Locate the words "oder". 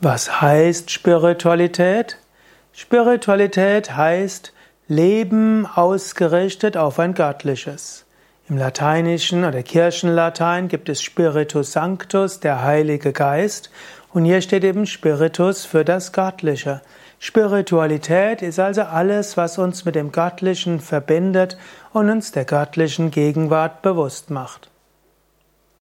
9.44-9.62